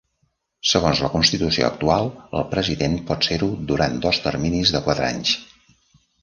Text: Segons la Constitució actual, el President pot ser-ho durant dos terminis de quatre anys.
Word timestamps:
Segons 0.69 1.01
la 1.05 1.09
Constitució 1.15 1.67
actual, 1.67 2.09
el 2.39 2.45
President 2.53 2.97
pot 3.11 3.27
ser-ho 3.29 3.51
durant 3.73 4.01
dos 4.07 4.21
terminis 4.25 4.73
de 4.79 4.83
quatre 4.89 5.07
anys. 5.13 5.37